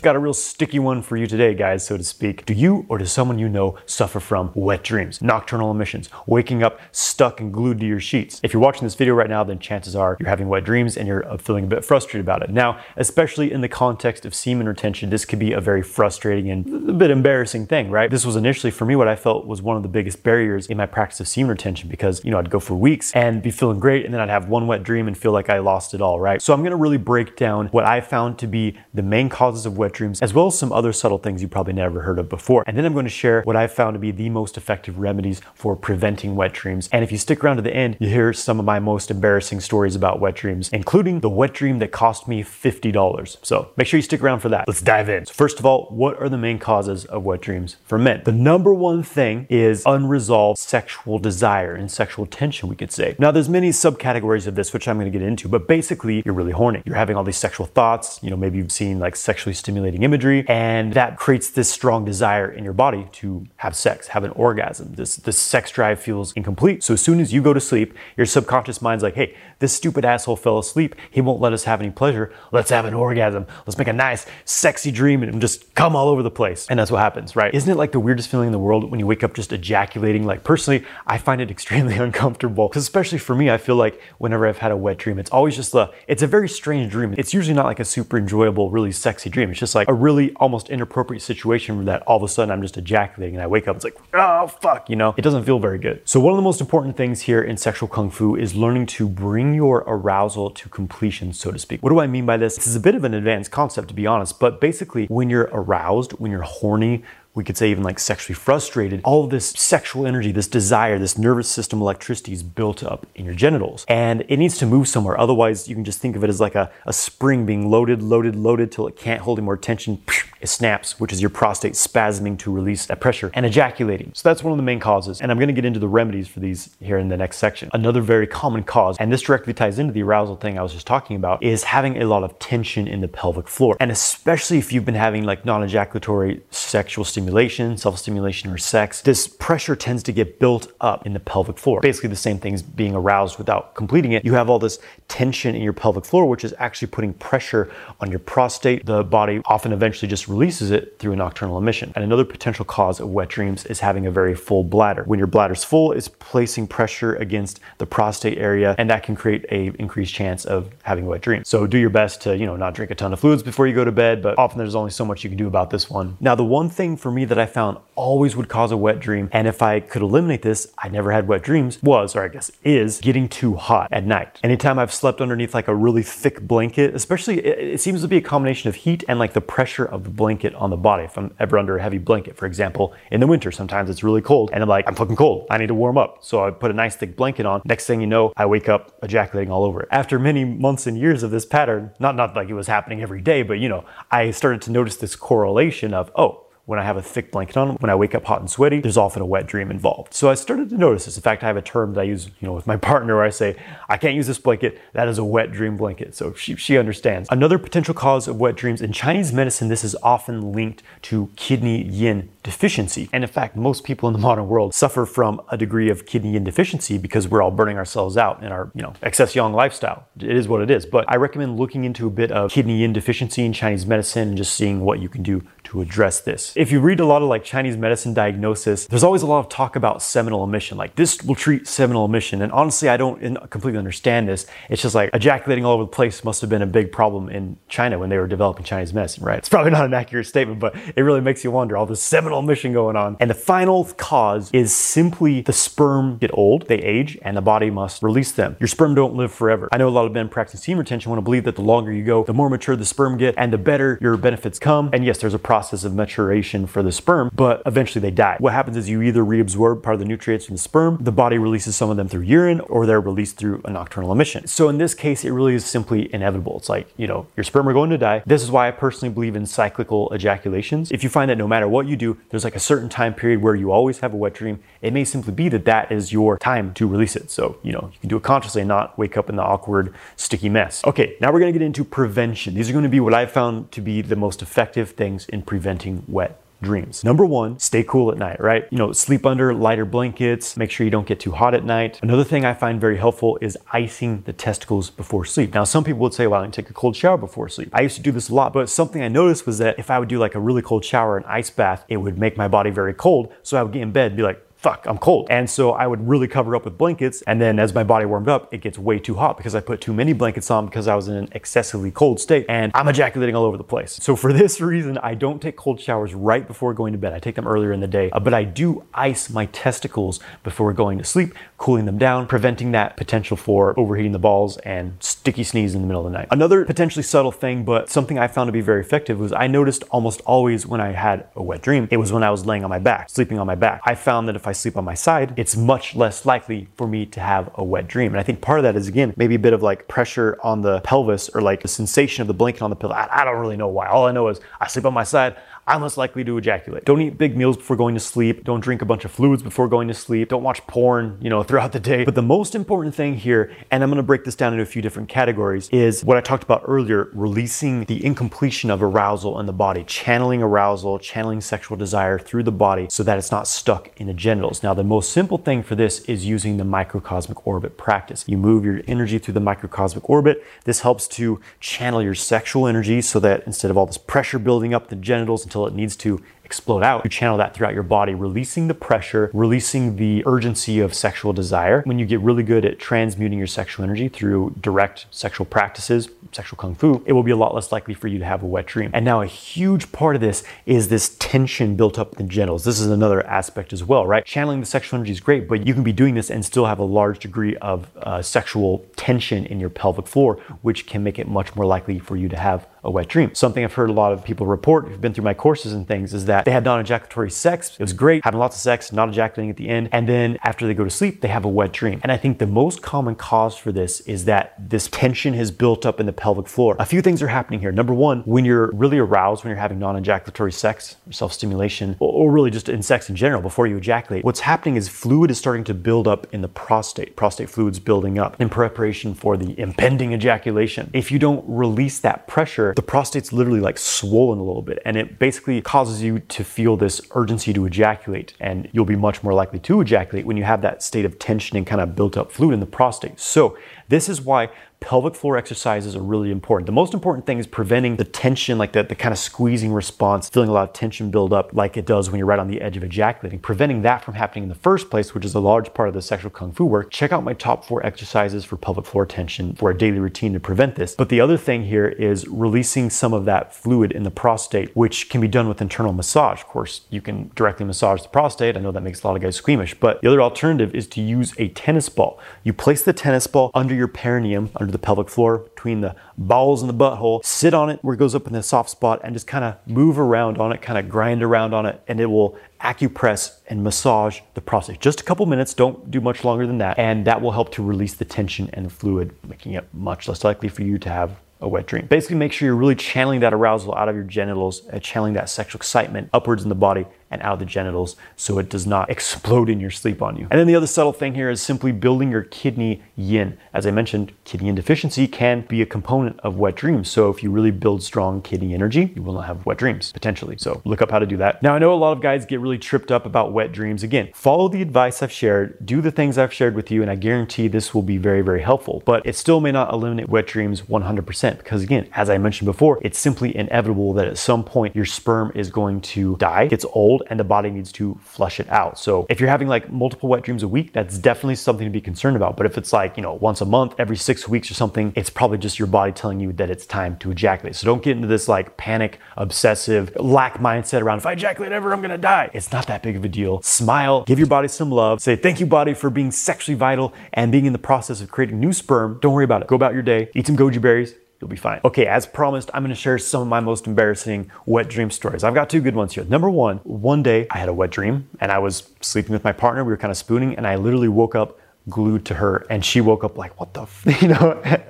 Got 0.04 0.16
a 0.16 0.18
real 0.18 0.34
sticky 0.34 0.80
one 0.80 1.00
for 1.00 1.16
you 1.16 1.26
today, 1.26 1.54
guys, 1.54 1.86
so 1.86 1.96
to 1.96 2.04
speak. 2.04 2.44
Do 2.44 2.52
you 2.52 2.84
or 2.90 2.98
does 2.98 3.10
someone 3.10 3.38
you 3.38 3.48
know 3.48 3.78
suffer 3.86 4.20
from 4.20 4.52
wet 4.54 4.84
dreams, 4.84 5.22
nocturnal 5.22 5.70
emissions, 5.70 6.10
waking 6.26 6.62
up 6.62 6.78
stuck 6.92 7.40
and 7.40 7.50
glued 7.50 7.80
to 7.80 7.86
your 7.86 8.00
sheets? 8.00 8.38
If 8.42 8.52
you're 8.52 8.60
watching 8.60 8.84
this 8.84 8.96
video 8.96 9.14
right 9.14 9.30
now, 9.30 9.44
then 9.44 9.58
chances 9.58 9.96
are 9.96 10.18
you're 10.20 10.28
having 10.28 10.50
wet 10.50 10.62
dreams 10.62 10.98
and 10.98 11.08
you're 11.08 11.26
uh, 11.26 11.38
feeling 11.38 11.64
a 11.64 11.68
bit 11.68 11.86
frustrated 11.86 12.20
about 12.20 12.42
it. 12.42 12.50
Now, 12.50 12.84
especially 12.98 13.50
in 13.50 13.62
the 13.62 13.68
context 13.68 14.26
of 14.26 14.34
semen 14.34 14.68
retention, 14.68 15.08
this 15.08 15.24
could 15.24 15.38
be 15.38 15.52
a 15.52 15.60
very 15.62 15.80
frustrating 15.80 16.50
and 16.50 16.90
a 16.90 16.92
bit 16.92 17.10
embarrassing 17.10 17.66
thing, 17.66 17.90
right? 17.90 18.10
This 18.10 18.26
was 18.26 18.36
initially 18.36 18.70
for 18.70 18.84
me 18.84 18.96
what 18.96 19.08
I 19.08 19.16
felt 19.16 19.46
was 19.46 19.62
one 19.62 19.78
of 19.78 19.82
the 19.82 19.88
biggest 19.88 20.22
barriers 20.22 20.66
in 20.66 20.76
my 20.76 20.84
practice 20.84 21.20
of 21.20 21.28
semen 21.28 21.48
retention 21.48 21.88
because, 21.88 22.22
you 22.26 22.30
know, 22.30 22.38
I'd 22.38 22.50
go 22.50 22.60
for 22.60 22.74
weeks 22.74 23.10
and 23.14 23.40
be 23.40 23.50
feeling 23.50 23.80
great 23.80 24.04
and 24.04 24.12
then 24.12 24.20
I'd 24.20 24.28
have 24.28 24.50
one 24.50 24.66
wet 24.66 24.82
dream 24.82 25.08
and 25.08 25.16
feel 25.16 25.32
like 25.32 25.48
I 25.48 25.60
lost 25.60 25.94
it 25.94 26.02
all, 26.02 26.20
right? 26.20 26.42
So 26.42 26.52
I'm 26.52 26.62
gonna 26.62 26.76
really 26.76 26.98
break 26.98 27.36
down 27.38 27.68
what 27.68 27.86
I 27.86 28.02
found 28.02 28.38
to 28.40 28.46
be 28.46 28.78
the 28.92 29.02
main 29.02 29.30
causes 29.30 29.64
of 29.64 29.78
wet 29.78 29.93
dreams, 29.94 30.20
as 30.20 30.34
well 30.34 30.48
as 30.48 30.58
some 30.58 30.72
other 30.72 30.92
subtle 30.92 31.18
things 31.18 31.42
you 31.42 31.48
probably 31.48 31.72
never 31.72 32.02
heard 32.02 32.18
of 32.18 32.28
before. 32.28 32.64
And 32.66 32.76
then 32.76 32.84
I'm 32.84 32.92
going 32.92 33.06
to 33.06 33.10
share 33.10 33.42
what 33.42 33.56
I've 33.56 33.72
found 33.72 33.94
to 33.94 33.98
be 33.98 34.10
the 34.10 34.28
most 34.30 34.56
effective 34.56 34.98
remedies 34.98 35.40
for 35.54 35.76
preventing 35.76 36.36
wet 36.36 36.52
dreams. 36.52 36.88
And 36.92 37.02
if 37.04 37.10
you 37.10 37.18
stick 37.18 37.42
around 37.42 37.56
to 37.56 37.62
the 37.62 37.74
end, 37.74 37.96
you 38.00 38.08
hear 38.08 38.32
some 38.32 38.58
of 38.58 38.64
my 38.64 38.78
most 38.78 39.10
embarrassing 39.10 39.60
stories 39.60 39.96
about 39.96 40.20
wet 40.20 40.34
dreams, 40.34 40.68
including 40.72 41.20
the 41.20 41.30
wet 41.30 41.54
dream 41.54 41.78
that 41.78 41.92
cost 41.92 42.28
me 42.28 42.42
$50. 42.42 43.36
So 43.42 43.70
make 43.76 43.86
sure 43.86 43.98
you 43.98 44.02
stick 44.02 44.22
around 44.22 44.40
for 44.40 44.48
that. 44.50 44.66
Let's 44.66 44.82
dive 44.82 45.08
in. 45.08 45.26
So 45.26 45.32
first 45.32 45.58
of 45.58 45.66
all, 45.66 45.86
what 45.86 46.20
are 46.20 46.28
the 46.28 46.38
main 46.38 46.58
causes 46.58 47.04
of 47.06 47.24
wet 47.24 47.40
dreams 47.40 47.76
for 47.84 47.98
men? 47.98 48.22
The 48.24 48.32
number 48.32 48.74
one 48.74 49.02
thing 49.02 49.46
is 49.48 49.82
unresolved 49.86 50.58
sexual 50.58 51.18
desire 51.18 51.74
and 51.74 51.90
sexual 51.90 52.26
tension, 52.26 52.68
we 52.68 52.76
could 52.76 52.92
say. 52.92 53.16
Now, 53.18 53.30
there's 53.30 53.48
many 53.48 53.70
subcategories 53.70 54.46
of 54.46 54.54
this, 54.54 54.72
which 54.72 54.88
I'm 54.88 54.98
going 54.98 55.10
to 55.10 55.18
get 55.18 55.26
into, 55.26 55.48
but 55.48 55.68
basically, 55.68 56.22
you're 56.24 56.34
really 56.34 56.52
horny. 56.52 56.82
You're 56.84 56.96
having 56.96 57.16
all 57.16 57.24
these 57.24 57.36
sexual 57.36 57.66
thoughts. 57.66 58.18
You 58.22 58.30
know, 58.30 58.36
maybe 58.36 58.58
you've 58.58 58.72
seen 58.72 58.98
like 58.98 59.16
sexually 59.16 59.54
stimulating 59.84 60.02
imagery 60.02 60.44
and 60.48 60.94
that 60.94 61.18
creates 61.18 61.50
this 61.50 61.70
strong 61.70 62.04
desire 62.04 62.50
in 62.50 62.64
your 62.64 62.72
body 62.72 63.06
to 63.12 63.46
have 63.56 63.76
sex, 63.76 64.08
have 64.08 64.24
an 64.24 64.30
orgasm. 64.30 64.94
This, 64.94 65.16
this 65.16 65.38
sex 65.38 65.70
drive 65.70 66.00
feels 66.00 66.32
incomplete. 66.32 66.82
So 66.82 66.94
as 66.94 67.02
soon 67.02 67.20
as 67.20 67.32
you 67.32 67.42
go 67.42 67.52
to 67.52 67.60
sleep, 67.60 67.94
your 68.16 68.26
subconscious 68.26 68.80
mind's 68.80 69.02
like, 69.02 69.14
hey, 69.14 69.36
this 69.58 69.72
stupid 69.74 70.04
asshole 70.04 70.36
fell 70.36 70.58
asleep. 70.58 70.94
He 71.10 71.20
won't 71.20 71.40
let 71.40 71.52
us 71.52 71.64
have 71.64 71.80
any 71.80 71.90
pleasure. 71.90 72.32
Let's 72.50 72.70
have 72.70 72.86
an 72.86 72.94
orgasm. 72.94 73.46
Let's 73.66 73.76
make 73.76 73.88
a 73.88 73.92
nice, 73.92 74.26
sexy 74.44 74.90
dream 74.90 75.22
and 75.22 75.40
just 75.40 75.74
come 75.74 75.94
all 75.94 76.08
over 76.08 76.22
the 76.22 76.30
place. 76.30 76.66
And 76.70 76.78
that's 76.78 76.90
what 76.90 77.00
happens, 77.00 77.36
right? 77.36 77.54
Isn't 77.54 77.70
it 77.70 77.76
like 77.76 77.92
the 77.92 78.00
weirdest 78.00 78.30
feeling 78.30 78.46
in 78.46 78.52
the 78.52 78.58
world 78.58 78.90
when 78.90 79.00
you 79.00 79.06
wake 79.06 79.22
up 79.22 79.34
just 79.34 79.52
ejaculating? 79.52 80.24
Like 80.24 80.44
personally, 80.44 80.86
I 81.06 81.18
find 81.18 81.40
it 81.40 81.50
extremely 81.50 81.96
uncomfortable 82.06 82.68
because 82.68 82.82
especially 82.82 83.18
for 83.18 83.34
me, 83.34 83.50
I 83.50 83.58
feel 83.58 83.76
like 83.76 84.00
whenever 84.18 84.46
I've 84.46 84.58
had 84.58 84.72
a 84.72 84.76
wet 84.76 84.96
dream, 84.96 85.18
it's 85.18 85.30
always 85.30 85.56
just 85.56 85.74
a, 85.74 85.90
it's 86.08 86.22
a 86.22 86.26
very 86.26 86.48
strange 86.48 86.90
dream. 86.90 87.14
It's 87.18 87.34
usually 87.34 87.54
not 87.54 87.66
like 87.66 87.80
a 87.80 87.84
super 87.84 88.16
enjoyable, 88.16 88.70
really 88.70 88.92
sexy 88.92 89.30
dream. 89.30 89.50
It's 89.50 89.60
just 89.60 89.73
like 89.74 89.88
a 89.88 89.94
really 89.94 90.32
almost 90.36 90.68
inappropriate 90.68 91.22
situation 91.22 91.84
that 91.84 92.02
all 92.02 92.16
of 92.16 92.22
a 92.22 92.28
sudden 92.28 92.50
I'm 92.50 92.62
just 92.62 92.76
ejaculating 92.76 93.36
and 93.36 93.42
I 93.42 93.46
wake 93.46 93.68
up, 93.68 93.76
it's 93.76 93.84
like, 93.84 93.96
oh 94.12 94.46
fuck, 94.46 94.88
you 94.90 94.96
know? 94.96 95.14
It 95.16 95.22
doesn't 95.22 95.44
feel 95.44 95.58
very 95.58 95.78
good. 95.78 96.02
So 96.04 96.20
one 96.20 96.32
of 96.32 96.36
the 96.36 96.42
most 96.42 96.60
important 96.60 96.96
things 96.96 97.22
here 97.22 97.42
in 97.42 97.56
sexual 97.56 97.88
kung 97.88 98.10
fu 98.10 98.36
is 98.36 98.54
learning 98.54 98.86
to 98.86 99.08
bring 99.08 99.54
your 99.54 99.84
arousal 99.86 100.50
to 100.50 100.68
completion, 100.68 101.32
so 101.32 101.50
to 101.50 101.58
speak. 101.58 101.82
What 101.82 101.90
do 101.90 102.00
I 102.00 102.06
mean 102.06 102.26
by 102.26 102.36
this? 102.36 102.56
This 102.56 102.66
is 102.66 102.76
a 102.76 102.80
bit 102.80 102.94
of 102.94 103.04
an 103.04 103.14
advanced 103.14 103.50
concept 103.50 103.88
to 103.88 103.94
be 103.94 104.06
honest, 104.06 104.38
but 104.38 104.60
basically 104.60 105.06
when 105.06 105.30
you're 105.30 105.50
aroused, 105.52 106.12
when 106.12 106.30
you're 106.30 106.42
horny, 106.42 107.02
we 107.34 107.42
could 107.42 107.56
say 107.56 107.70
even 107.70 107.82
like 107.82 107.98
sexually 107.98 108.34
frustrated, 108.34 109.00
all 109.04 109.26
this 109.26 109.50
sexual 109.50 110.06
energy, 110.06 110.30
this 110.30 110.46
desire, 110.46 110.98
this 110.98 111.18
nervous 111.18 111.48
system 111.48 111.80
electricity 111.80 112.32
is 112.32 112.42
built 112.42 112.84
up 112.84 113.06
in 113.14 113.24
your 113.24 113.34
genitals. 113.34 113.84
And 113.88 114.24
it 114.28 114.36
needs 114.36 114.56
to 114.58 114.66
move 114.66 114.86
somewhere. 114.86 115.18
Otherwise, 115.18 115.68
you 115.68 115.74
can 115.74 115.84
just 115.84 115.98
think 115.98 116.14
of 116.14 116.22
it 116.22 116.30
as 116.30 116.40
like 116.40 116.54
a, 116.54 116.70
a 116.86 116.92
spring 116.92 117.44
being 117.44 117.68
loaded, 117.68 118.02
loaded, 118.02 118.36
loaded 118.36 118.70
till 118.70 118.86
it 118.86 118.96
can't 118.96 119.22
hold 119.22 119.38
any 119.38 119.44
more 119.44 119.56
tension. 119.56 120.00
Snaps, 120.48 120.98
which 121.00 121.12
is 121.12 121.20
your 121.20 121.30
prostate 121.30 121.74
spasming 121.74 122.38
to 122.38 122.52
release 122.52 122.86
that 122.86 123.00
pressure 123.00 123.30
and 123.34 123.46
ejaculating. 123.46 124.12
So 124.14 124.28
that's 124.28 124.42
one 124.42 124.52
of 124.52 124.56
the 124.56 124.62
main 124.62 124.80
causes. 124.80 125.20
And 125.20 125.30
I'm 125.30 125.38
gonna 125.38 125.52
get 125.52 125.64
into 125.64 125.80
the 125.80 125.88
remedies 125.88 126.28
for 126.28 126.40
these 126.40 126.76
here 126.80 126.98
in 126.98 127.08
the 127.08 127.16
next 127.16 127.38
section. 127.38 127.70
Another 127.72 128.00
very 128.00 128.26
common 128.26 128.62
cause, 128.62 128.96
and 128.98 129.12
this 129.12 129.22
directly 129.22 129.52
ties 129.52 129.78
into 129.78 129.92
the 129.92 130.02
arousal 130.02 130.36
thing 130.36 130.58
I 130.58 130.62
was 130.62 130.72
just 130.72 130.86
talking 130.86 131.16
about, 131.16 131.42
is 131.42 131.64
having 131.64 132.00
a 132.02 132.06
lot 132.06 132.24
of 132.24 132.38
tension 132.38 132.86
in 132.86 133.00
the 133.00 133.08
pelvic 133.08 133.48
floor. 133.48 133.76
And 133.80 133.90
especially 133.90 134.58
if 134.58 134.72
you've 134.72 134.84
been 134.84 134.94
having 134.94 135.24
like 135.24 135.44
non 135.44 135.62
ejaculatory 135.62 136.42
sexual 136.50 137.04
stimulation 137.04 137.24
stimulation, 137.34 137.76
self 137.76 137.98
stimulation, 137.98 138.50
or 138.50 138.58
sex, 138.58 139.02
this 139.02 139.26
pressure 139.26 139.76
tends 139.76 140.02
to 140.04 140.12
get 140.12 140.38
built 140.38 140.72
up 140.80 141.06
in 141.06 141.12
the 141.12 141.20
pelvic 141.20 141.58
floor. 141.58 141.80
Basically, 141.80 142.08
the 142.08 142.16
same 142.16 142.38
thing 142.38 142.54
as 142.54 142.62
being 142.62 142.94
aroused 142.94 143.38
without 143.38 143.74
completing 143.74 144.12
it. 144.12 144.24
You 144.24 144.34
have 144.34 144.50
all 144.50 144.58
this 144.58 144.78
tension 145.08 145.54
in 145.54 145.62
your 145.62 145.72
pelvic 145.72 146.04
floor, 146.04 146.26
which 146.26 146.44
is 146.44 146.54
actually 146.58 146.88
putting 146.88 147.14
pressure 147.14 147.72
on 148.00 148.10
your 148.10 148.20
prostate. 148.20 148.86
The 148.86 149.02
body 149.04 149.40
often 149.46 149.72
eventually 149.72 150.08
just 150.08 150.28
releases 150.34 150.70
it 150.72 150.98
through 150.98 151.12
a 151.12 151.16
nocturnal 151.16 151.56
emission. 151.56 151.92
And 151.94 152.04
another 152.04 152.24
potential 152.24 152.64
cause 152.64 152.98
of 153.00 153.08
wet 153.08 153.28
dreams 153.28 153.64
is 153.66 153.80
having 153.80 154.06
a 154.06 154.10
very 154.10 154.34
full 154.34 154.64
bladder. 154.64 155.04
When 155.04 155.18
your 155.18 155.28
bladder's 155.28 155.62
full, 155.62 155.92
it's 155.92 156.08
placing 156.08 156.66
pressure 156.66 157.14
against 157.16 157.60
the 157.78 157.86
prostate 157.86 158.38
area, 158.38 158.74
and 158.78 158.90
that 158.90 159.04
can 159.04 159.14
create 159.14 159.44
a 159.50 159.72
increased 159.78 160.12
chance 160.12 160.44
of 160.44 160.70
having 160.82 161.06
wet 161.06 161.20
dreams. 161.20 161.48
So 161.48 161.66
do 161.66 161.78
your 161.78 161.90
best 161.90 162.20
to, 162.22 162.36
you 162.36 162.46
know, 162.46 162.56
not 162.56 162.74
drink 162.74 162.90
a 162.90 162.94
ton 162.94 163.12
of 163.12 163.20
fluids 163.20 163.42
before 163.42 163.66
you 163.68 163.74
go 163.74 163.84
to 163.84 163.92
bed, 163.92 164.22
but 164.22 164.36
often 164.38 164.58
there's 164.58 164.74
only 164.74 164.90
so 164.90 165.04
much 165.04 165.22
you 165.22 165.30
can 165.30 165.38
do 165.38 165.46
about 165.46 165.70
this 165.70 165.88
one. 165.88 166.16
Now, 166.20 166.34
the 166.34 166.44
one 166.44 166.68
thing 166.68 166.96
for 166.96 167.10
me 167.12 167.24
that 167.26 167.38
I 167.38 167.46
found 167.46 167.78
always 167.94 168.34
would 168.34 168.48
cause 168.48 168.72
a 168.72 168.76
wet 168.76 168.98
dream, 168.98 169.28
and 169.32 169.46
if 169.46 169.62
I 169.62 169.80
could 169.80 170.02
eliminate 170.02 170.42
this, 170.42 170.72
I 170.78 170.88
never 170.88 171.12
had 171.12 171.28
wet 171.28 171.42
dreams, 171.42 171.80
was, 171.82 172.16
or 172.16 172.24
I 172.24 172.28
guess 172.28 172.50
is, 172.64 173.00
getting 173.00 173.28
too 173.28 173.54
hot 173.54 173.88
at 173.92 174.04
night. 174.04 174.40
Anytime 174.42 174.80
I've 174.80 174.92
slept 174.92 175.20
underneath 175.20 175.54
like 175.54 175.68
a 175.68 175.74
really 175.74 176.02
thick 176.02 176.40
blanket, 176.40 176.94
especially 176.94 177.38
it, 177.38 177.74
it 177.74 177.80
seems 177.80 178.02
to 178.02 178.08
be 178.08 178.16
a 178.16 178.20
combination 178.20 178.68
of 178.68 178.74
heat 178.74 179.04
and 179.08 179.18
like 179.18 179.32
the 179.32 179.40
pressure 179.40 179.84
of 179.84 180.02
the 180.04 180.10
blanket 180.10 180.23
on 180.54 180.70
the 180.70 180.76
body. 180.76 181.04
If 181.04 181.16
I'm 181.18 181.34
ever 181.38 181.58
under 181.58 181.76
a 181.76 181.82
heavy 181.82 181.98
blanket, 181.98 182.36
for 182.36 182.46
example, 182.46 182.94
in 183.10 183.20
the 183.20 183.26
winter, 183.26 183.52
sometimes 183.52 183.90
it's 183.90 184.02
really 184.02 184.22
cold, 184.22 184.50
and 184.52 184.62
I'm 184.62 184.68
like, 184.68 184.86
I'm 184.86 184.94
fucking 184.94 185.16
cold. 185.16 185.46
I 185.50 185.58
need 185.58 185.68
to 185.68 185.74
warm 185.74 185.98
up. 185.98 186.18
So 186.24 186.44
I 186.44 186.50
put 186.50 186.70
a 186.70 186.74
nice 186.74 186.96
thick 186.96 187.16
blanket 187.16 187.46
on. 187.46 187.62
Next 187.64 187.86
thing 187.86 188.00
you 188.00 188.06
know, 188.06 188.32
I 188.36 188.46
wake 188.46 188.68
up 188.68 188.98
ejaculating 189.02 189.52
all 189.52 189.64
over. 189.64 189.86
After 189.90 190.18
many 190.18 190.44
months 190.44 190.86
and 190.86 190.98
years 190.98 191.22
of 191.22 191.30
this 191.30 191.46
pattern, 191.46 191.92
not 191.98 192.16
not 192.16 192.34
like 192.36 192.48
it 192.48 192.54
was 192.54 192.66
happening 192.66 193.02
every 193.02 193.20
day, 193.20 193.42
but 193.42 193.58
you 193.58 193.68
know, 193.68 193.84
I 194.10 194.30
started 194.30 194.62
to 194.62 194.70
notice 194.70 194.96
this 194.96 195.16
correlation 195.16 195.94
of, 195.94 196.10
oh, 196.16 196.43
when 196.66 196.78
I 196.78 196.82
have 196.82 196.96
a 196.96 197.02
thick 197.02 197.30
blanket 197.30 197.56
on, 197.56 197.76
when 197.76 197.90
I 197.90 197.94
wake 197.94 198.14
up 198.14 198.24
hot 198.24 198.40
and 198.40 198.50
sweaty, 198.50 198.80
there's 198.80 198.96
often 198.96 199.20
a 199.20 199.26
wet 199.26 199.46
dream 199.46 199.70
involved. 199.70 200.14
So 200.14 200.30
I 200.30 200.34
started 200.34 200.70
to 200.70 200.78
notice 200.78 201.04
this. 201.04 201.16
In 201.16 201.22
fact, 201.22 201.42
I 201.42 201.46
have 201.46 201.58
a 201.58 201.62
term 201.62 201.92
that 201.94 202.00
I 202.00 202.04
use, 202.04 202.26
you 202.40 202.48
know, 202.48 202.54
with 202.54 202.66
my 202.66 202.76
partner 202.84 203.16
where 203.16 203.24
I 203.24 203.30
say, 203.30 203.56
I 203.88 203.98
can't 203.98 204.14
use 204.14 204.26
this 204.26 204.38
blanket. 204.38 204.80
That 204.94 205.08
is 205.08 205.18
a 205.18 205.24
wet 205.24 205.52
dream 205.52 205.76
blanket. 205.76 206.14
So 206.14 206.32
she, 206.34 206.56
she 206.56 206.78
understands. 206.78 207.28
Another 207.30 207.58
potential 207.58 207.92
cause 207.92 208.28
of 208.28 208.36
wet 208.36 208.56
dreams 208.56 208.80
in 208.80 208.92
Chinese 208.92 209.32
medicine, 209.32 209.68
this 209.68 209.84
is 209.84 209.94
often 210.02 210.52
linked 210.52 210.82
to 211.02 211.30
kidney 211.36 211.82
yin 211.82 212.30
deficiency. 212.42 213.10
And 213.12 213.24
in 213.24 213.30
fact, 213.30 213.56
most 213.56 213.84
people 213.84 214.08
in 214.08 214.14
the 214.14 214.18
modern 214.24 214.48
world 214.48 214.74
suffer 214.74 215.04
from 215.04 215.42
a 215.50 215.58
degree 215.58 215.90
of 215.90 216.06
kidney 216.06 216.32
yin 216.32 216.44
deficiency 216.44 216.96
because 216.96 217.28
we're 217.28 217.42
all 217.42 217.50
burning 217.50 217.76
ourselves 217.76 218.16
out 218.16 218.42
in 218.42 218.50
our, 218.52 218.70
you 218.74 218.82
know, 218.82 218.94
excess 219.02 219.34
yang 219.34 219.52
lifestyle. 219.52 220.06
It 220.16 220.34
is 220.34 220.48
what 220.48 220.62
it 220.62 220.70
is. 220.70 220.86
But 220.86 221.04
I 221.08 221.16
recommend 221.16 221.58
looking 221.58 221.84
into 221.84 222.06
a 222.06 222.10
bit 222.10 222.32
of 222.32 222.50
kidney 222.50 222.78
yin 222.78 222.94
deficiency 222.94 223.44
in 223.44 223.52
Chinese 223.52 223.84
medicine 223.84 224.28
and 224.28 224.36
just 224.36 224.54
seeing 224.54 224.80
what 224.80 225.00
you 225.00 225.10
can 225.10 225.22
do 225.22 225.42
to 225.64 225.80
address 225.80 226.20
this. 226.20 226.52
If 226.56 226.70
you 226.70 226.80
read 226.80 227.00
a 227.00 227.06
lot 227.06 227.22
of 227.22 227.28
like 227.28 227.44
Chinese 227.44 227.76
medicine 227.76 228.14
diagnosis, 228.14 228.86
there's 228.86 229.04
always 229.04 229.22
a 229.22 229.26
lot 229.26 229.40
of 229.40 229.48
talk 229.48 229.76
about 229.76 230.02
seminal 230.02 230.44
emission. 230.44 230.78
Like 230.78 230.94
this 230.96 231.22
will 231.22 231.34
treat 231.34 231.66
seminal 231.66 232.04
emission. 232.04 232.42
And 232.42 232.52
honestly, 232.52 232.88
I 232.88 232.96
don't 232.96 233.18
completely 233.50 233.78
understand 233.78 234.28
this. 234.28 234.46
It's 234.68 234.82
just 234.82 234.94
like 234.94 235.10
ejaculating 235.12 235.64
all 235.64 235.74
over 235.74 235.84
the 235.84 235.88
place 235.88 236.22
must 236.24 236.40
have 236.42 236.50
been 236.50 236.62
a 236.62 236.66
big 236.66 236.92
problem 236.92 237.28
in 237.28 237.56
China 237.68 237.98
when 237.98 238.10
they 238.10 238.18
were 238.18 238.26
developing 238.26 238.64
Chinese 238.64 238.92
medicine, 238.92 239.24
right? 239.24 239.38
It's 239.38 239.48
probably 239.48 239.70
not 239.70 239.84
an 239.84 239.94
accurate 239.94 240.26
statement, 240.26 240.60
but 240.60 240.76
it 240.94 241.02
really 241.02 241.20
makes 241.20 241.42
you 241.44 241.50
wonder 241.50 241.76
all 241.76 241.86
this 241.86 242.02
seminal 242.02 242.40
emission 242.40 242.72
going 242.72 242.96
on. 242.96 243.16
And 243.20 243.30
the 243.30 243.34
final 243.34 243.84
cause 243.96 244.50
is 244.52 244.74
simply 244.74 245.40
the 245.40 245.52
sperm 245.52 246.18
get 246.18 246.30
old, 246.34 246.68
they 246.68 246.78
age, 246.78 247.18
and 247.22 247.36
the 247.36 247.42
body 247.42 247.70
must 247.70 248.02
release 248.02 248.32
them. 248.32 248.56
Your 248.60 248.68
sperm 248.68 248.94
don't 248.94 249.14
live 249.14 249.32
forever. 249.32 249.68
I 249.72 249.78
know 249.78 249.88
a 249.88 249.90
lot 249.90 250.06
of 250.06 250.12
men 250.12 250.28
practicing 250.28 250.62
semen 250.62 250.80
retention 250.80 251.10
want 251.10 251.18
to 251.18 251.24
believe 251.24 251.44
that 251.44 251.56
the 251.56 251.62
longer 251.62 251.90
you 251.90 252.04
go, 252.04 252.24
the 252.24 252.34
more 252.34 252.50
mature 252.50 252.76
the 252.76 252.84
sperm 252.84 253.16
get 253.16 253.34
and 253.38 253.52
the 253.52 253.58
better 253.58 253.98
your 254.00 254.16
benefits 254.16 254.58
come. 254.58 254.90
And 254.92 255.04
yes, 255.04 255.18
there's 255.18 255.34
a 255.34 255.38
problem 255.38 255.53
process 255.54 255.84
of 255.84 255.94
maturation 255.94 256.66
for 256.66 256.82
the 256.82 256.90
sperm, 256.90 257.30
but 257.32 257.62
eventually 257.64 258.00
they 258.00 258.10
die. 258.10 258.36
What 258.40 258.52
happens 258.52 258.76
is 258.76 258.88
you 258.88 259.02
either 259.02 259.22
reabsorb 259.22 259.84
part 259.84 259.94
of 259.94 260.00
the 260.00 260.04
nutrients 260.04 260.46
from 260.46 260.56
the 260.56 260.60
sperm, 260.60 260.98
the 261.00 261.12
body 261.12 261.38
releases 261.38 261.76
some 261.76 261.90
of 261.90 261.96
them 261.96 262.08
through 262.08 262.22
urine, 262.22 262.58
or 262.62 262.86
they're 262.86 263.00
released 263.00 263.36
through 263.36 263.60
a 263.64 263.70
nocturnal 263.70 264.10
emission. 264.10 264.48
So 264.48 264.68
in 264.68 264.78
this 264.78 264.94
case, 264.94 265.24
it 265.24 265.30
really 265.30 265.54
is 265.54 265.64
simply 265.64 266.12
inevitable. 266.12 266.56
It's 266.58 266.68
like, 266.68 266.88
you 266.96 267.06
know, 267.06 267.28
your 267.36 267.44
sperm 267.44 267.68
are 267.68 267.72
going 267.72 267.90
to 267.90 267.98
die. 267.98 268.24
This 268.26 268.42
is 268.42 268.50
why 268.50 268.66
I 268.66 268.72
personally 268.72 269.14
believe 269.14 269.36
in 269.36 269.46
cyclical 269.46 270.12
ejaculations. 270.12 270.90
If 270.90 271.04
you 271.04 271.08
find 271.08 271.30
that 271.30 271.38
no 271.38 271.46
matter 271.46 271.68
what 271.68 271.86
you 271.86 271.94
do, 271.94 272.18
there's 272.30 272.42
like 272.42 272.56
a 272.56 272.66
certain 272.72 272.88
time 272.88 273.14
period 273.14 273.40
where 273.40 273.54
you 273.54 273.70
always 273.70 274.00
have 274.00 274.12
a 274.12 274.16
wet 274.16 274.34
dream, 274.34 274.58
it 274.82 274.92
may 274.92 275.04
simply 275.04 275.32
be 275.32 275.48
that 275.50 275.66
that 275.66 275.92
is 275.92 276.12
your 276.12 276.36
time 276.36 276.74
to 276.74 276.88
release 276.88 277.14
it. 277.14 277.30
So, 277.30 277.58
you 277.62 277.70
know, 277.70 277.90
you 277.92 277.98
can 278.00 278.08
do 278.08 278.16
it 278.16 278.24
consciously 278.24 278.62
and 278.62 278.68
not 278.68 278.98
wake 278.98 279.16
up 279.16 279.30
in 279.30 279.36
the 279.36 279.44
awkward, 279.44 279.94
sticky 280.16 280.48
mess. 280.48 280.82
Okay, 280.84 281.16
now 281.20 281.30
we're 281.30 281.38
gonna 281.38 281.52
get 281.52 281.62
into 281.62 281.84
prevention. 281.84 282.54
These 282.54 282.68
are 282.68 282.72
gonna 282.72 282.88
be 282.88 282.98
what 282.98 283.14
I've 283.14 283.30
found 283.30 283.70
to 283.70 283.80
be 283.80 284.02
the 284.02 284.16
most 284.16 284.42
effective 284.42 284.90
things 284.90 285.28
in 285.28 285.43
preventing 285.46 286.04
wet 286.08 286.40
dreams. 286.62 287.04
Number 287.04 287.24
one, 287.24 287.58
stay 287.58 287.84
cool 287.84 288.10
at 288.10 288.18
night, 288.18 288.40
right? 288.40 288.66
You 288.70 288.78
know, 288.78 288.92
sleep 288.92 289.26
under 289.26 289.54
lighter 289.54 289.84
blankets, 289.84 290.56
make 290.56 290.70
sure 290.70 290.84
you 290.84 290.90
don't 290.90 291.06
get 291.06 291.20
too 291.20 291.30
hot 291.30 291.54
at 291.54 291.64
night. 291.64 292.00
Another 292.02 292.24
thing 292.24 292.44
I 292.44 292.54
find 292.54 292.80
very 292.80 292.96
helpful 292.96 293.38
is 293.40 293.56
icing 293.72 294.22
the 294.22 294.32
testicles 294.32 294.90
before 294.90 295.24
sleep. 295.24 295.54
Now, 295.54 295.64
some 295.64 295.84
people 295.84 296.00
would 296.00 296.14
say, 296.14 296.26
well, 296.26 296.40
I 296.40 296.44
can 296.44 296.52
take 296.52 296.70
a 296.70 296.72
cold 296.72 296.96
shower 296.96 297.18
before 297.18 297.48
sleep. 297.48 297.68
I 297.72 297.82
used 297.82 297.96
to 297.96 298.02
do 298.02 298.10
this 298.10 298.30
a 298.30 298.34
lot, 298.34 298.52
but 298.52 298.68
something 298.68 299.02
I 299.02 299.08
noticed 299.08 299.46
was 299.46 299.58
that 299.58 299.78
if 299.78 299.90
I 299.90 299.98
would 299.98 300.08
do 300.08 300.18
like 300.18 300.34
a 300.34 300.40
really 300.40 300.62
cold 300.62 300.84
shower, 300.84 301.16
an 301.16 301.24
ice 301.26 301.50
bath, 301.50 301.84
it 301.88 301.98
would 301.98 302.18
make 302.18 302.36
my 302.36 302.48
body 302.48 302.70
very 302.70 302.94
cold. 302.94 303.32
So 303.42 303.58
I 303.58 303.62
would 303.62 303.72
get 303.72 303.82
in 303.82 303.92
bed 303.92 304.12
and 304.12 304.16
be 304.16 304.22
like, 304.22 304.40
fuck, 304.64 304.86
I'm 304.86 304.96
cold. 304.96 305.26
And 305.28 305.48
so 305.48 305.72
I 305.72 305.86
would 305.86 306.08
really 306.08 306.26
cover 306.26 306.56
up 306.56 306.64
with 306.64 306.78
blankets. 306.78 307.20
And 307.26 307.38
then 307.38 307.58
as 307.58 307.74
my 307.74 307.84
body 307.84 308.06
warmed 308.06 308.28
up, 308.28 308.52
it 308.54 308.62
gets 308.62 308.78
way 308.78 308.98
too 308.98 309.14
hot 309.14 309.36
because 309.36 309.54
I 309.54 309.60
put 309.60 309.82
too 309.82 309.92
many 309.92 310.14
blankets 310.14 310.50
on 310.50 310.64
because 310.64 310.88
I 310.88 310.94
was 310.94 311.06
in 311.06 311.16
an 311.16 311.28
excessively 311.32 311.90
cold 311.90 312.18
state 312.18 312.46
and 312.48 312.72
I'm 312.74 312.88
ejaculating 312.88 313.36
all 313.36 313.44
over 313.44 313.58
the 313.58 313.62
place. 313.62 313.98
So 314.00 314.16
for 314.16 314.32
this 314.42 314.62
reason, 314.62 314.96
I 314.96 315.12
don't 315.12 315.42
take 315.42 315.56
cold 315.56 315.82
showers 315.82 316.14
right 316.14 316.46
before 316.46 316.72
going 316.72 316.94
to 316.94 316.98
bed. 316.98 317.12
I 317.12 317.18
take 317.18 317.34
them 317.34 317.46
earlier 317.46 317.72
in 317.72 317.80
the 317.80 317.86
day, 317.86 318.08
uh, 318.10 318.20
but 318.20 318.32
I 318.32 318.44
do 318.44 318.86
ice 318.94 319.28
my 319.28 319.44
testicles 319.46 320.18
before 320.42 320.72
going 320.72 320.96
to 320.96 321.04
sleep, 321.04 321.34
cooling 321.58 321.84
them 321.84 321.98
down, 321.98 322.26
preventing 322.26 322.72
that 322.72 322.96
potential 322.96 323.36
for 323.36 323.78
overheating 323.78 324.12
the 324.12 324.18
balls 324.18 324.56
and 324.58 324.96
sticky 325.00 325.44
sneeze 325.44 325.74
in 325.74 325.82
the 325.82 325.86
middle 325.86 326.06
of 326.06 326.10
the 326.10 326.18
night. 326.18 326.28
Another 326.30 326.64
potentially 326.64 327.02
subtle 327.02 327.32
thing, 327.32 327.66
but 327.66 327.90
something 327.90 328.18
I 328.18 328.28
found 328.28 328.48
to 328.48 328.52
be 328.52 328.62
very 328.62 328.80
effective 328.80 329.20
was 329.20 329.30
I 329.34 329.46
noticed 329.46 329.84
almost 329.90 330.22
always 330.22 330.66
when 330.66 330.80
I 330.80 330.92
had 330.92 331.28
a 331.36 331.42
wet 331.42 331.60
dream, 331.60 331.86
it 331.90 331.98
was 331.98 332.14
when 332.14 332.22
I 332.22 332.30
was 332.30 332.46
laying 332.46 332.64
on 332.64 332.70
my 332.70 332.78
back, 332.78 333.10
sleeping 333.10 333.38
on 333.38 333.46
my 333.46 333.56
back. 333.56 333.82
I 333.84 333.94
found 333.94 334.26
that 334.28 334.36
if 334.36 334.46
I 334.46 334.53
sleep 334.54 334.76
on 334.76 334.84
my 334.84 334.94
side, 334.94 335.34
it's 335.36 335.56
much 335.56 335.94
less 335.94 336.24
likely 336.24 336.68
for 336.76 336.86
me 336.86 337.06
to 337.06 337.20
have 337.20 337.50
a 337.54 337.62
wet 337.64 337.86
dream. 337.86 338.12
And 338.12 338.20
I 338.20 338.22
think 338.22 338.40
part 338.40 338.58
of 338.58 338.62
that 338.62 338.76
is, 338.76 338.88
again, 338.88 339.12
maybe 339.16 339.34
a 339.34 339.38
bit 339.38 339.52
of 339.52 339.62
like 339.62 339.86
pressure 339.88 340.38
on 340.42 340.62
the 340.62 340.80
pelvis 340.80 341.28
or 341.30 341.42
like 341.42 341.62
the 341.62 341.68
sensation 341.68 342.22
of 342.22 342.28
the 342.28 342.34
blanket 342.34 342.62
on 342.62 342.70
the 342.70 342.76
pillow. 342.76 342.94
I, 342.94 343.22
I 343.22 343.24
don't 343.24 343.38
really 343.40 343.56
know 343.56 343.68
why. 343.68 343.88
All 343.88 344.06
I 344.06 344.12
know 344.12 344.28
is 344.28 344.40
I 344.60 344.66
sleep 344.68 344.86
on 344.86 344.94
my 344.94 345.04
side. 345.04 345.36
I'm 345.66 345.80
less 345.80 345.96
likely 345.96 346.24
to 346.24 346.36
ejaculate. 346.36 346.84
Don't 346.84 347.00
eat 347.00 347.16
big 347.16 347.36
meals 347.36 347.56
before 347.56 347.76
going 347.76 347.94
to 347.94 348.00
sleep. 348.00 348.44
Don't 348.44 348.60
drink 348.60 348.82
a 348.82 348.84
bunch 348.84 349.06
of 349.06 349.10
fluids 349.10 349.42
before 349.42 349.66
going 349.66 349.88
to 349.88 349.94
sleep. 349.94 350.28
Don't 350.28 350.42
watch 350.42 350.66
porn, 350.66 351.16
you 351.22 351.30
know, 351.30 351.42
throughout 351.54 351.72
the 351.72 351.80
day. 351.80 352.04
But 352.04 352.14
the 352.14 352.22
most 352.22 352.54
important 352.54 352.94
thing 352.94 353.14
here, 353.14 353.50
and 353.70 353.82
I'm 353.82 353.88
gonna 353.88 354.02
break 354.02 354.24
this 354.24 354.34
down 354.34 354.52
into 354.52 354.62
a 354.62 354.66
few 354.66 354.82
different 354.82 355.08
categories, 355.08 355.68
is 355.70 356.04
what 356.04 356.16
I 356.16 356.20
talked 356.20 356.44
about 356.44 356.62
earlier, 356.66 357.08
releasing 357.14 357.84
the 357.84 358.04
incompletion 358.04 358.70
of 358.70 358.82
arousal 358.82 359.40
in 359.40 359.46
the 359.46 359.52
body, 359.52 359.84
channeling 359.84 360.42
arousal, 360.42 360.98
channeling 360.98 361.40
sexual 361.40 361.76
desire 361.76 362.18
through 362.18 362.42
the 362.42 362.52
body 362.52 362.86
so 362.90 363.02
that 363.02 363.16
it's 363.16 363.30
not 363.30 363.48
stuck 363.48 363.90
in 363.98 364.06
the 364.06 364.14
genitals. 364.14 364.62
Now, 364.62 364.74
the 364.74 364.84
most 364.84 365.12
simple 365.12 365.38
thing 365.38 365.62
for 365.62 365.74
this 365.74 366.00
is 366.00 366.26
using 366.26 366.58
the 366.58 366.64
microcosmic 366.64 367.46
orbit 367.46 367.78
practice. 367.78 368.24
You 368.26 368.36
move 368.36 368.64
your 368.64 368.82
energy 368.86 369.18
through 369.18 369.34
the 369.34 369.40
microcosmic 369.40 370.08
orbit. 370.10 370.44
This 370.64 370.80
helps 370.80 371.08
to 371.08 371.40
channel 371.60 372.02
your 372.02 372.14
sexual 372.14 372.66
energy 372.66 373.00
so 373.00 373.18
that 373.20 373.44
instead 373.46 373.70
of 373.70 373.78
all 373.78 373.86
this 373.86 373.98
pressure 373.98 374.38
building 374.38 374.74
up 374.74 374.88
the 374.88 374.96
genitals 374.96 375.46
until 375.54 375.68
it 375.68 375.74
needs 375.74 375.94
to 375.94 376.20
explode 376.44 376.82
out. 376.82 377.04
You 377.04 377.10
channel 377.10 377.38
that 377.38 377.54
throughout 377.54 377.74
your 377.74 377.82
body, 377.84 378.12
releasing 378.14 378.68
the 378.68 378.74
pressure, 378.74 379.30
releasing 379.32 379.96
the 379.96 380.22
urgency 380.26 380.80
of 380.80 380.92
sexual 380.92 381.32
desire. 381.32 381.82
When 381.82 381.98
you 381.98 382.06
get 382.06 382.20
really 382.20 382.42
good 382.42 382.64
at 382.64 382.78
transmuting 382.78 383.38
your 383.38 383.46
sexual 383.46 383.84
energy 383.84 384.08
through 384.08 384.54
direct 384.60 385.06
sexual 385.10 385.46
practices, 385.46 386.10
sexual 386.32 386.58
kung 386.58 386.74
fu, 386.74 387.02
it 387.06 387.12
will 387.12 387.22
be 387.22 387.30
a 387.30 387.36
lot 387.36 387.54
less 387.54 387.72
likely 387.72 387.94
for 387.94 388.08
you 388.08 388.18
to 388.18 388.24
have 388.24 388.42
a 388.42 388.46
wet 388.46 388.66
dream. 388.66 388.90
And 388.92 389.04
now 389.04 389.22
a 389.22 389.26
huge 389.26 389.90
part 389.92 390.16
of 390.16 390.20
this 390.20 390.42
is 390.66 390.88
this 390.88 391.16
tension 391.18 391.76
built 391.76 391.98
up 391.98 392.20
in 392.20 392.26
the 392.26 392.32
genitals. 392.32 392.64
This 392.64 392.78
is 392.78 392.88
another 392.88 393.24
aspect 393.26 393.72
as 393.72 393.82
well, 393.82 394.06
right? 394.06 394.24
Channeling 394.24 394.60
the 394.60 394.66
sexual 394.66 394.98
energy 394.98 395.12
is 395.12 395.20
great, 395.20 395.48
but 395.48 395.66
you 395.66 395.72
can 395.72 395.82
be 395.82 395.92
doing 395.92 396.14
this 396.14 396.30
and 396.30 396.44
still 396.44 396.66
have 396.66 396.78
a 396.78 396.84
large 396.84 397.20
degree 397.20 397.56
of 397.56 397.88
uh, 397.96 398.20
sexual 398.20 398.78
tension 399.04 399.44
in 399.44 399.60
your 399.60 399.68
pelvic 399.68 400.06
floor, 400.06 400.38
which 400.62 400.86
can 400.86 401.04
make 401.04 401.18
it 401.18 401.28
much 401.28 401.54
more 401.54 401.66
likely 401.66 401.98
for 401.98 402.16
you 402.16 402.26
to 402.26 402.38
have 402.38 402.66
a 402.82 402.90
wet 402.90 403.06
dream. 403.06 403.34
Something 403.34 403.62
I've 403.62 403.74
heard 403.74 403.90
a 403.90 403.92
lot 403.92 404.12
of 404.12 404.24
people 404.24 404.46
report 404.46 404.88
who've 404.88 405.00
been 405.00 405.12
through 405.12 405.24
my 405.24 405.34
courses 405.34 405.74
and 405.74 405.86
things 405.86 406.14
is 406.14 406.24
that 406.24 406.46
they 406.46 406.50
had 406.50 406.64
non-ejaculatory 406.64 407.30
sex. 407.30 407.74
It 407.78 407.80
was 407.80 407.92
great, 407.92 408.24
having 408.24 408.40
lots 408.40 408.56
of 408.56 408.62
sex, 408.62 408.92
not 408.92 409.10
ejaculating 409.10 409.50
at 409.50 409.58
the 409.58 409.68
end. 409.68 409.90
And 409.92 410.08
then 410.08 410.38
after 410.42 410.66
they 410.66 410.72
go 410.72 410.84
to 410.84 410.90
sleep, 410.90 411.20
they 411.20 411.28
have 411.28 411.44
a 411.44 411.48
wet 411.48 411.72
dream. 411.72 412.00
And 412.02 412.10
I 412.10 412.16
think 412.16 412.38
the 412.38 412.46
most 412.46 412.80
common 412.80 413.14
cause 413.14 413.56
for 413.56 413.72
this 413.72 414.00
is 414.00 414.24
that 414.24 414.54
this 414.58 414.88
tension 414.88 415.34
has 415.34 415.50
built 415.50 415.84
up 415.84 416.00
in 416.00 416.06
the 416.06 416.12
pelvic 416.12 416.48
floor. 416.48 416.74
A 416.78 416.86
few 416.86 417.02
things 417.02 417.20
are 417.22 417.28
happening 417.28 417.60
here. 417.60 417.72
Number 417.72 417.92
one, 417.92 418.22
when 418.22 418.46
you're 418.46 418.70
really 418.72 418.98
aroused, 418.98 419.44
when 419.44 419.50
you're 419.50 419.60
having 419.60 419.78
non-ejaculatory 419.78 420.52
sex, 420.52 420.96
self-stimulation, 421.10 421.96
or 422.00 422.30
really 422.30 422.50
just 422.50 422.70
in 422.70 422.82
sex 422.82 423.10
in 423.10 423.16
general 423.16 423.42
before 423.42 423.66
you 423.66 423.76
ejaculate, 423.76 424.24
what's 424.24 424.40
happening 424.40 424.76
is 424.76 424.88
fluid 424.88 425.30
is 425.30 425.36
starting 425.38 425.64
to 425.64 425.74
build 425.74 426.08
up 426.08 426.26
in 426.32 426.40
the 426.40 426.48
prostate. 426.48 427.16
Prostate 427.16 427.50
fluid's 427.50 427.78
building 427.78 428.18
up 428.18 428.40
in 428.40 428.48
preparation 428.48 428.93
for 429.14 429.36
the 429.36 429.58
impending 429.58 430.12
ejaculation. 430.12 430.90
If 430.92 431.10
you 431.10 431.18
don't 431.18 431.44
release 431.48 431.98
that 432.00 432.28
pressure, 432.28 432.72
the 432.76 432.82
prostate's 432.82 433.32
literally 433.32 433.60
like 433.60 433.78
swollen 433.78 434.38
a 434.38 434.44
little 434.44 434.62
bit 434.62 434.80
and 434.84 434.96
it 434.96 435.18
basically 435.18 435.60
causes 435.60 436.02
you 436.02 436.20
to 436.20 436.44
feel 436.44 436.76
this 436.76 437.00
urgency 437.12 437.52
to 437.52 437.66
ejaculate 437.66 438.34
and 438.38 438.68
you'll 438.72 438.84
be 438.84 438.96
much 438.96 439.22
more 439.22 439.34
likely 439.34 439.58
to 439.60 439.80
ejaculate 439.80 440.26
when 440.26 440.36
you 440.36 440.44
have 440.44 440.62
that 440.62 440.82
state 440.82 441.04
of 441.04 441.18
tension 441.18 441.56
and 441.56 441.66
kind 441.66 441.80
of 441.80 441.96
built 441.96 442.16
up 442.16 442.30
fluid 442.30 442.54
in 442.54 442.60
the 442.60 442.66
prostate. 442.66 443.18
So 443.18 443.58
this 443.88 444.08
is 444.08 444.20
why 444.20 444.50
pelvic 444.84 445.14
floor 445.14 445.38
exercises 445.38 445.96
are 445.96 446.02
really 446.02 446.30
important. 446.30 446.66
The 446.66 446.72
most 446.72 446.92
important 446.92 447.24
thing 447.24 447.38
is 447.38 447.46
preventing 447.46 447.96
the 447.96 448.04
tension, 448.04 448.58
like 448.58 448.72
the, 448.72 448.82
the 448.82 448.94
kind 448.94 449.12
of 449.12 449.18
squeezing 449.18 449.72
response, 449.72 450.28
feeling 450.28 450.50
a 450.50 450.52
lot 450.52 450.68
of 450.68 450.74
tension 450.74 451.10
build 451.10 451.32
up 451.32 451.54
like 451.54 451.78
it 451.78 451.86
does 451.86 452.10
when 452.10 452.18
you're 452.18 452.26
right 452.26 452.38
on 452.38 452.48
the 452.48 452.60
edge 452.60 452.76
of 452.76 452.84
ejaculating, 452.84 453.38
preventing 453.38 453.80
that 453.80 454.04
from 454.04 454.12
happening 454.12 454.42
in 454.42 454.50
the 454.50 454.54
first 454.54 454.90
place, 454.90 455.14
which 455.14 455.24
is 455.24 455.34
a 455.34 455.40
large 455.40 455.72
part 455.72 455.88
of 455.88 455.94
the 455.94 456.02
sexual 456.02 456.30
kung 456.30 456.52
fu 456.52 456.66
work. 456.66 456.90
Check 456.90 457.12
out 457.12 457.24
my 457.24 457.32
top 457.32 457.64
four 457.64 457.84
exercises 457.84 458.44
for 458.44 458.58
pelvic 458.58 458.84
floor 458.84 459.06
tension 459.06 459.54
for 459.54 459.70
a 459.70 459.76
daily 459.76 459.98
routine 459.98 460.34
to 460.34 460.40
prevent 460.40 460.74
this. 460.74 460.94
But 460.94 461.08
the 461.08 461.20
other 461.20 461.38
thing 461.38 461.64
here 461.64 461.88
is 461.88 462.28
releasing 462.28 462.90
some 462.90 463.14
of 463.14 463.24
that 463.24 463.54
fluid 463.54 463.90
in 463.90 464.02
the 464.02 464.10
prostate, 464.10 464.76
which 464.76 465.08
can 465.08 465.22
be 465.22 465.28
done 465.28 465.48
with 465.48 465.62
internal 465.62 465.94
massage. 465.94 466.42
Of 466.42 466.48
course, 466.48 466.82
you 466.90 467.00
can 467.00 467.30
directly 467.34 467.64
massage 467.64 468.02
the 468.02 468.08
prostate. 468.08 468.54
I 468.54 468.60
know 468.60 468.72
that 468.72 468.82
makes 468.82 469.02
a 469.02 469.06
lot 469.06 469.16
of 469.16 469.22
guys 469.22 469.36
squeamish, 469.36 469.72
but 469.80 470.02
the 470.02 470.08
other 470.08 470.20
alternative 470.20 470.74
is 470.74 470.86
to 470.88 471.00
use 471.00 471.32
a 471.38 471.48
tennis 471.48 471.88
ball. 471.88 472.20
You 472.42 472.52
place 472.52 472.82
the 472.82 472.92
tennis 472.92 473.26
ball 473.26 473.50
under 473.54 473.74
your 473.74 473.83
perineum, 473.88 474.50
under 474.56 474.72
the 474.72 474.78
pelvic 474.78 475.08
floor 475.08 475.38
between 475.38 475.80
the 475.80 475.96
balls 476.18 476.62
and 476.62 476.68
the 476.68 476.74
butthole. 476.74 477.24
Sit 477.24 477.54
on 477.54 477.70
it 477.70 477.78
where 477.82 477.94
it 477.94 477.98
goes 477.98 478.14
up 478.14 478.26
in 478.26 478.32
the 478.32 478.42
soft 478.42 478.70
spot 478.70 479.00
and 479.02 479.14
just 479.14 479.26
kind 479.26 479.44
of 479.44 479.56
move 479.66 479.98
around 479.98 480.38
on 480.38 480.52
it, 480.52 480.62
kind 480.62 480.78
of 480.78 480.88
grind 480.88 481.22
around 481.22 481.54
on 481.54 481.66
it, 481.66 481.82
and 481.88 482.00
it 482.00 482.06
will 482.06 482.36
acupress 482.60 483.38
and 483.48 483.62
massage 483.62 484.20
the 484.34 484.40
prostate. 484.40 484.80
Just 484.80 485.00
a 485.00 485.04
couple 485.04 485.26
minutes, 485.26 485.54
don't 485.54 485.90
do 485.90 486.00
much 486.00 486.24
longer 486.24 486.46
than 486.46 486.58
that, 486.58 486.78
and 486.78 487.04
that 487.06 487.20
will 487.20 487.32
help 487.32 487.52
to 487.52 487.62
release 487.62 487.94
the 487.94 488.04
tension 488.04 488.48
and 488.52 488.66
the 488.66 488.70
fluid, 488.70 489.14
making 489.28 489.52
it 489.52 489.66
much 489.72 490.08
less 490.08 490.24
likely 490.24 490.48
for 490.48 490.62
you 490.62 490.78
to 490.78 490.88
have 490.88 491.18
a 491.40 491.48
wet 491.48 491.66
dream. 491.66 491.84
Basically, 491.86 492.16
make 492.16 492.32
sure 492.32 492.46
you're 492.46 492.56
really 492.56 492.74
channeling 492.74 493.20
that 493.20 493.34
arousal 493.34 493.74
out 493.74 493.88
of 493.88 493.94
your 493.94 494.04
genitals, 494.04 494.66
and 494.70 494.82
channeling 494.82 495.12
that 495.14 495.28
sexual 495.28 495.58
excitement 495.58 496.08
upwards 496.12 496.42
in 496.42 496.48
the 496.48 496.54
body 496.54 496.86
and 497.14 497.22
out 497.22 497.34
of 497.34 497.38
the 497.38 497.44
genitals 497.46 497.96
so 498.16 498.38
it 498.38 498.48
does 498.48 498.66
not 498.66 498.90
explode 498.94 499.48
in 499.48 499.60
your 499.60 499.70
sleep 499.70 500.02
on 500.02 500.16
you. 500.16 500.26
And 500.30 500.38
then 500.38 500.46
the 500.46 500.54
other 500.54 500.66
subtle 500.66 500.92
thing 500.92 501.14
here 501.14 501.30
is 501.30 501.40
simply 501.40 501.72
building 501.72 502.10
your 502.10 502.22
kidney 502.22 502.82
yin. 502.96 503.38
As 503.52 503.66
I 503.66 503.70
mentioned, 503.70 504.12
kidney 504.24 504.46
yin 504.46 504.54
deficiency 504.54 505.08
can 505.08 505.42
be 505.42 505.62
a 505.62 505.66
component 505.66 506.20
of 506.20 506.36
wet 506.36 506.56
dreams. 506.56 506.90
So 506.90 507.10
if 507.10 507.22
you 507.22 507.30
really 507.30 507.50
build 507.50 507.82
strong 507.82 508.20
kidney 508.20 508.52
energy, 508.52 508.92
you 508.94 509.02
will 509.02 509.14
not 509.14 509.26
have 509.26 509.46
wet 509.46 509.58
dreams 509.58 509.92
potentially. 509.92 510.36
So 510.38 510.60
look 510.64 510.82
up 510.82 510.90
how 510.90 510.98
to 510.98 511.06
do 511.06 511.16
that. 511.18 511.42
Now 511.42 511.54
I 511.54 511.58
know 511.58 511.72
a 511.72 511.76
lot 511.76 511.92
of 511.92 512.02
guys 512.02 512.26
get 512.26 512.40
really 512.40 512.58
tripped 512.58 512.90
up 512.90 513.06
about 513.06 513.32
wet 513.32 513.52
dreams. 513.52 513.82
Again, 513.82 514.10
follow 514.14 514.48
the 514.48 514.60
advice 514.60 515.02
I've 515.02 515.12
shared, 515.12 515.64
do 515.64 515.80
the 515.80 515.90
things 515.90 516.18
I've 516.18 516.32
shared 516.32 516.54
with 516.54 516.70
you, 516.70 516.82
and 516.82 516.90
I 516.90 516.96
guarantee 516.96 517.48
this 517.48 517.72
will 517.74 517.82
be 517.82 517.96
very, 517.96 518.22
very 518.22 518.42
helpful. 518.42 518.82
But 518.84 519.06
it 519.06 519.16
still 519.16 519.40
may 519.40 519.52
not 519.52 519.72
eliminate 519.72 520.08
wet 520.08 520.26
dreams 520.26 520.62
100% 520.62 521.38
because 521.38 521.62
again, 521.62 521.88
as 521.92 522.10
I 522.10 522.18
mentioned 522.18 522.46
before, 522.46 522.78
it's 522.82 522.98
simply 522.98 523.36
inevitable 523.36 523.92
that 523.94 524.08
at 524.08 524.18
some 524.18 524.44
point 524.44 524.74
your 524.74 524.84
sperm 524.84 525.30
is 525.34 525.50
going 525.50 525.80
to 525.82 526.16
die, 526.16 526.46
gets 526.48 526.64
old, 526.72 527.02
and 527.10 527.20
the 527.20 527.24
body 527.24 527.50
needs 527.50 527.70
to 527.72 527.98
flush 528.02 528.40
it 528.40 528.48
out. 528.50 528.78
So 528.78 529.06
if 529.08 529.20
you're 529.20 529.30
having 529.30 529.48
like 529.48 529.70
multiple 529.70 530.08
wet 530.08 530.22
dreams 530.22 530.42
a 530.42 530.48
week, 530.48 530.72
that's 530.72 530.98
definitely 530.98 531.36
something 531.36 531.66
to 531.66 531.70
be 531.70 531.80
concerned 531.80 532.16
about. 532.16 532.36
But 532.36 532.46
if 532.46 532.58
it's 532.58 532.72
like, 532.72 532.96
you 532.96 533.02
know, 533.02 533.14
once 533.14 533.40
a 533.40 533.44
month, 533.44 533.74
every 533.78 533.96
six 533.96 534.28
weeks 534.28 534.50
or 534.50 534.54
something, 534.54 534.92
it's 534.96 535.10
probably 535.10 535.38
just 535.38 535.58
your 535.58 535.68
body 535.68 535.92
telling 535.92 536.20
you 536.20 536.32
that 536.34 536.50
it's 536.50 536.66
time 536.66 536.96
to 536.98 537.10
ejaculate. 537.10 537.56
So 537.56 537.66
don't 537.66 537.82
get 537.82 537.96
into 537.96 538.08
this 538.08 538.28
like 538.28 538.56
panic, 538.56 538.98
obsessive, 539.16 539.94
lack 539.96 540.38
mindset 540.38 540.82
around 540.82 540.98
if 540.98 541.06
I 541.06 541.12
ejaculate 541.12 541.52
ever, 541.52 541.72
I'm 541.72 541.82
gonna 541.82 541.98
die. 541.98 542.30
It's 542.32 542.50
not 542.50 542.66
that 542.68 542.82
big 542.82 542.96
of 542.96 543.04
a 543.04 543.08
deal. 543.08 543.42
Smile, 543.42 544.04
give 544.04 544.18
your 544.18 544.28
body 544.28 544.48
some 544.48 544.70
love, 544.70 545.02
say 545.02 545.16
thank 545.16 545.40
you, 545.40 545.46
body, 545.46 545.74
for 545.74 545.90
being 545.90 546.10
sexually 546.10 546.56
vital 546.56 546.94
and 547.12 547.30
being 547.30 547.46
in 547.46 547.52
the 547.52 547.58
process 547.58 548.00
of 548.00 548.10
creating 548.10 548.40
new 548.40 548.52
sperm. 548.52 548.98
Don't 549.00 549.12
worry 549.12 549.24
about 549.24 549.42
it. 549.42 549.48
Go 549.48 549.56
about 549.56 549.74
your 549.74 549.82
day, 549.82 550.08
eat 550.14 550.26
some 550.26 550.36
goji 550.36 550.60
berries, 550.60 550.94
you'll 551.20 551.30
be 551.30 551.36
fine. 551.36 551.60
Okay, 551.64 551.86
as 551.86 552.06
promised, 552.06 552.50
I'm 552.52 552.62
gonna 552.62 552.74
share 552.74 552.98
some 552.98 553.22
of 553.22 553.28
my 553.28 553.40
most 553.40 553.66
embarrassing 553.66 554.30
wet 554.46 554.68
dream 554.68 554.90
stories. 554.90 555.24
I've 555.24 555.34
got 555.34 555.50
two 555.50 555.60
good 555.60 555.76
ones 555.76 555.94
here. 555.94 556.04
Number 556.04 556.30
one, 556.30 556.58
one 556.58 557.02
day 557.02 557.26
I 557.30 557.38
had 557.38 557.48
a 557.48 557.54
wet 557.54 557.70
dream 557.70 558.08
and 558.20 558.30
I 558.30 558.38
was 558.38 558.68
sleeping 558.80 559.12
with 559.12 559.24
my 559.24 559.32
partner. 559.32 559.64
We 559.64 559.70
were 559.70 559.76
kind 559.76 559.90
of 559.90 559.96
spooning 559.96 560.36
and 560.36 560.46
I 560.46 560.56
literally 560.56 560.88
woke 560.88 561.14
up 561.14 561.38
glued 561.68 562.04
to 562.06 562.14
her 562.14 562.46
and 562.50 562.64
she 562.64 562.80
woke 562.80 563.04
up 563.04 563.16
like 563.16 563.38
what 563.40 563.54
the 563.54 563.62
f-? 563.62 563.84
you 564.02 564.08
know? 564.08 564.40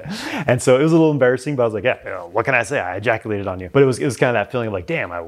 And 0.47 0.61
so 0.61 0.79
it 0.79 0.83
was 0.83 0.93
a 0.93 0.97
little 0.97 1.11
embarrassing 1.11 1.57
but 1.57 1.63
i 1.63 1.65
was 1.65 1.75
like 1.75 1.85
yeah 1.85 1.99
you 2.05 2.11
know, 2.11 2.29
what 2.31 2.45
can 2.45 2.55
i 2.55 2.63
say? 2.63 2.79
I 2.79 2.97
ejaculated 2.97 3.47
on 3.47 3.59
you. 3.61 3.71
But 3.73 3.83
it 3.83 3.87
was 3.87 3.99
it 3.99 4.05
was 4.05 4.17
kind 4.17 4.29
of 4.29 4.35
that 4.35 4.53
feeling 4.53 4.69
of 4.69 4.73
like 4.73 4.87
damn 4.87 5.11
i, 5.13 5.25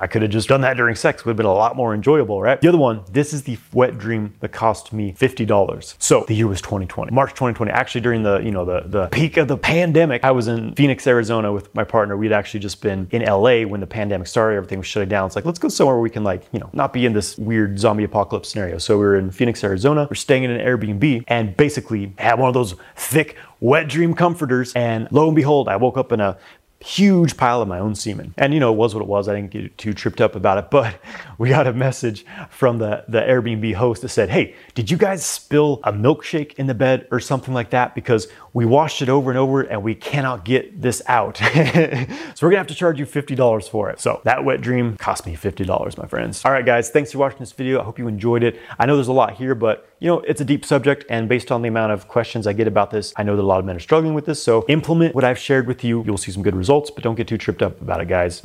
I 0.00 0.06
could 0.06 0.22
have 0.22 0.30
just 0.30 0.48
done 0.48 0.60
that 0.60 0.76
during 0.76 0.94
sex 0.94 1.24
would 1.24 1.30
have 1.30 1.36
been 1.36 1.46
a 1.46 1.52
lot 1.52 1.76
more 1.76 1.94
enjoyable 1.94 2.40
right? 2.42 2.60
The 2.60 2.68
other 2.68 2.78
one 2.78 3.02
this 3.10 3.32
is 3.32 3.42
the 3.42 3.58
wet 3.72 3.98
dream 3.98 4.34
that 4.40 4.52
cost 4.52 4.92
me 4.92 5.12
$50 5.12 5.94
so 5.98 6.24
the 6.28 6.34
year 6.34 6.46
was 6.46 6.60
2020 6.60 7.12
march 7.12 7.30
2020 7.30 7.70
actually 7.72 8.02
during 8.02 8.22
the 8.22 8.40
you 8.40 8.50
know 8.50 8.64
the 8.64 8.82
the 8.86 9.06
peak 9.08 9.36
of 9.38 9.48
the 9.48 9.56
pandemic 9.56 10.24
i 10.24 10.30
was 10.30 10.48
in 10.48 10.74
phoenix 10.74 11.06
arizona 11.06 11.52
with 11.52 11.74
my 11.74 11.84
partner. 11.84 12.16
We'd 12.16 12.32
actually 12.32 12.60
just 12.60 12.80
been 12.80 13.06
in 13.10 13.22
la 13.22 13.62
when 13.62 13.80
the 13.80 13.86
pandemic 13.86 14.26
started. 14.26 14.56
Everything 14.56 14.78
was 14.78 14.86
shutting 14.86 15.08
down. 15.08 15.26
It's 15.26 15.36
like 15.36 15.44
let's 15.44 15.58
go 15.58 15.68
somewhere 15.68 15.96
where 15.96 16.02
we 16.02 16.10
can 16.10 16.24
like 16.24 16.42
you 16.52 16.60
know 16.60 16.70
not 16.72 16.92
be 16.92 17.06
in 17.06 17.12
this 17.12 17.38
weird 17.38 17.78
zombie 17.78 18.04
apocalypse 18.04 18.48
scenario. 18.48 18.78
So 18.78 18.96
we 18.98 19.04
were 19.04 19.16
in 19.16 19.30
phoenix 19.30 19.62
arizona. 19.64 20.06
We're 20.10 20.14
staying 20.14 20.44
in 20.44 20.50
an 20.50 20.60
airbnb 20.60 20.91
Airbnb 20.92 21.24
and 21.28 21.56
basically 21.56 22.14
had 22.18 22.38
one 22.38 22.48
of 22.48 22.54
those 22.54 22.74
thick 22.96 23.36
wet 23.60 23.88
dream 23.88 24.14
comforters. 24.14 24.72
And 24.74 25.08
lo 25.10 25.26
and 25.26 25.36
behold, 25.36 25.68
I 25.68 25.76
woke 25.76 25.96
up 25.96 26.12
in 26.12 26.20
a 26.20 26.38
huge 26.84 27.36
pile 27.36 27.62
of 27.62 27.68
my 27.68 27.78
own 27.78 27.94
semen. 27.94 28.34
And 28.36 28.52
you 28.52 28.60
know, 28.60 28.72
it 28.72 28.76
was 28.76 28.94
what 28.94 29.02
it 29.02 29.06
was. 29.06 29.28
I 29.28 29.36
didn't 29.36 29.50
get 29.50 29.78
too 29.78 29.92
tripped 29.92 30.20
up 30.20 30.34
about 30.34 30.58
it, 30.58 30.68
but 30.70 30.96
we 31.38 31.48
got 31.48 31.66
a 31.66 31.72
message 31.72 32.24
from 32.50 32.78
the, 32.78 33.04
the 33.08 33.20
Airbnb 33.20 33.74
host 33.74 34.02
that 34.02 34.08
said, 34.08 34.30
Hey, 34.30 34.54
did 34.74 34.90
you 34.90 34.96
guys 34.96 35.24
spill 35.24 35.80
a 35.84 35.92
milkshake 35.92 36.54
in 36.54 36.66
the 36.66 36.74
bed 36.74 37.06
or 37.10 37.20
something 37.20 37.54
like 37.54 37.70
that? 37.70 37.94
Because 37.94 38.28
we 38.52 38.64
washed 38.64 39.00
it 39.00 39.08
over 39.08 39.30
and 39.30 39.38
over 39.38 39.62
and 39.62 39.82
we 39.82 39.94
cannot 39.94 40.44
get 40.44 40.82
this 40.82 41.02
out. 41.06 41.36
so 41.36 41.46
we're 41.46 42.50
gonna 42.50 42.56
have 42.56 42.66
to 42.66 42.74
charge 42.74 42.98
you 42.98 43.06
$50 43.06 43.68
for 43.68 43.90
it. 43.90 44.00
So 44.00 44.20
that 44.24 44.44
wet 44.44 44.60
dream 44.60 44.96
cost 44.96 45.24
me 45.24 45.36
$50, 45.36 45.98
my 45.98 46.06
friends. 46.06 46.44
All 46.44 46.52
right, 46.52 46.66
guys, 46.66 46.90
thanks 46.90 47.12
for 47.12 47.18
watching 47.18 47.38
this 47.38 47.52
video. 47.52 47.80
I 47.80 47.84
hope 47.84 47.98
you 47.98 48.08
enjoyed 48.08 48.42
it. 48.42 48.58
I 48.78 48.86
know 48.86 48.96
there's 48.96 49.08
a 49.08 49.12
lot 49.12 49.34
here, 49.34 49.54
but 49.54 49.88
you 50.02 50.08
know, 50.08 50.18
it's 50.22 50.40
a 50.40 50.44
deep 50.44 50.64
subject 50.64 51.04
and 51.08 51.28
based 51.28 51.52
on 51.52 51.62
the 51.62 51.68
amount 51.68 51.92
of 51.92 52.08
questions 52.08 52.48
I 52.48 52.54
get 52.54 52.66
about 52.66 52.90
this, 52.90 53.12
I 53.16 53.22
know 53.22 53.36
that 53.36 53.42
a 53.42 53.46
lot 53.46 53.60
of 53.60 53.64
men 53.64 53.76
are 53.76 53.80
struggling 53.80 54.14
with 54.14 54.26
this. 54.26 54.42
So 54.42 54.64
implement 54.68 55.14
what 55.14 55.22
I've 55.22 55.38
shared 55.38 55.68
with 55.68 55.84
you. 55.84 56.02
You'll 56.04 56.18
see 56.18 56.32
some 56.32 56.42
good 56.42 56.56
results, 56.56 56.90
but 56.90 57.04
don't 57.04 57.14
get 57.14 57.28
too 57.28 57.38
tripped 57.38 57.62
up 57.62 57.80
about 57.80 58.00
it, 58.00 58.08
guys. 58.08 58.40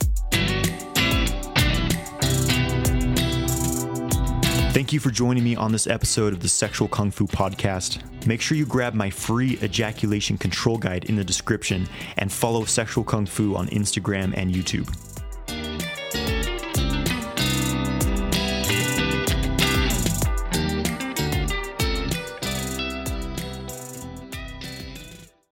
Thank 4.71 4.93
you 4.93 4.99
for 4.99 5.09
joining 5.09 5.43
me 5.43 5.55
on 5.55 5.71
this 5.71 5.87
episode 5.87 6.31
of 6.31 6.41
the 6.41 6.47
Sexual 6.47 6.89
Kung 6.89 7.09
Fu 7.09 7.25
Podcast. 7.25 8.03
Make 8.27 8.39
sure 8.39 8.55
you 8.55 8.67
grab 8.67 8.93
my 8.93 9.09
free 9.09 9.57
ejaculation 9.63 10.37
control 10.37 10.77
guide 10.77 11.05
in 11.05 11.15
the 11.15 11.23
description 11.23 11.87
and 12.17 12.31
follow 12.31 12.65
Sexual 12.65 13.05
Kung 13.05 13.25
Fu 13.25 13.55
on 13.55 13.67
Instagram 13.69 14.37
and 14.37 14.53
YouTube. 14.53 15.06